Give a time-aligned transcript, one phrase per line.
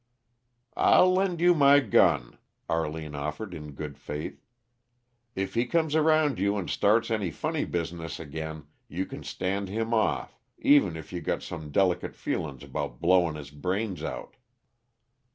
[0.77, 4.43] "I'll lend you my gun," Arline offered in good faith.
[5.35, 9.93] "If he comes around you and starts any funny business again, you can stand him
[9.93, 14.37] off, even if you got some delicate feelin's about blowin' his brains out."